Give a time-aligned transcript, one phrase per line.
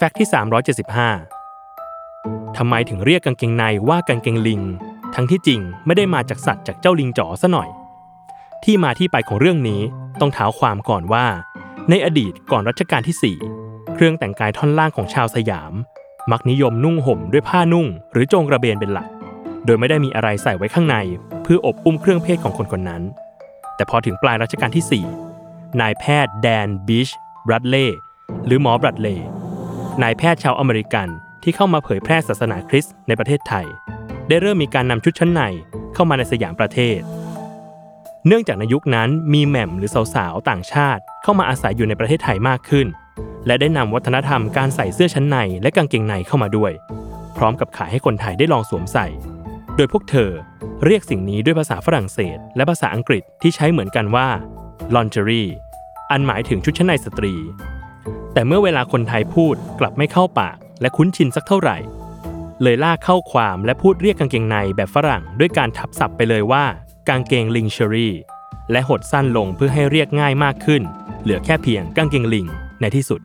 [0.00, 0.28] แฟกต์ที่
[1.42, 4.62] 375 ทำไมถึงเรียกกางเกงในว่ากางเกงลิง
[5.14, 7.68] ทั้งที่จริงไม่ได้มาจากสัตว์จากเจ้าลิงจ๋อซะหน่อย
[8.64, 9.80] ที่มาที่ไปของเรื่องนี้
[10.20, 11.26] ต้องเท้าความก่อนว่า
[11.90, 15.72] ในอดีตก่อนรัชกาลที่ 4 เครื่องแต่งกายท่อนล่างของชาวสยาม
[16.30, 19.08] มักนิยมนุ่งห่มด้วยผ้านุ่ง หรือโจงกระเบนเป็นหลัก
[19.64, 20.96] โดยไม่ได้มีอะไรใส่ไว้ข้างใน
[21.42, 23.02] เพื่ออบอุ้มเครื่องเพศของคนคนนั้น
[23.76, 25.04] แต่พอถึงปลายรัชกาลที่
[25.38, 27.08] 4 นายแพทย์แดนบิช
[27.46, 27.86] บรัดเล่
[28.46, 29.16] หรือหมอบรัดเล่
[30.02, 31.08] นายแพทย์ชาวอเมริกัน
[31.42, 33.66] ที่เข้ามาเผยแพร่ศาสนาคริสต์ในประเทศไทย
[34.28, 35.42] ได้เริ่มมีการนำชุดชั้นใน
[35.94, 37.00] เข้ามาในสยามประเทศ
[38.26, 42.86] เนื่องจากในยุคนั้นมีแหม่มหรือสาวๆต่างชาติ เข้ามาอาศัยอยู่ในประเทศไทยมากขึ้น
[43.46, 46.72] และได้นำวัฒนธรรมการใส่เสื้อชั้นในและกางเกงในเข้ามาด้วย
[47.36, 49.06] พร้อมกับขายให้คนไทยได้ลองสวมใส่
[49.76, 50.30] โดยพวกเธอ
[50.84, 54.28] เรียกสิ่งนี้ด้วยภาษาฝรั่งเศส และภาษาอังกฤษที่ใช้เหมือนกันว่า
[54.94, 55.50] lingerie
[56.10, 57.34] อันหมายถึงชุดชั้นในสตรี
[58.38, 61.76] แต่เมื่อเวลาคนไทยพูดกลับไม่เข้าปาก และคุ้นชินสักเท่าไหร่
[62.62, 66.64] เลยลากเข้าความและพูดเรียกกางเกงในแบบฝรั่งด้วยการทับศัพท์ไปเลยว่า
[67.08, 68.14] กางเกงลิงเชอรี่
[68.70, 70.82] และหดสั้นลงเพื่อให้เรียกง่ายมากขึ้น
[71.22, 72.46] เหลือแค่เพียงกางเกงลิง
[72.80, 73.20] ในที่สุด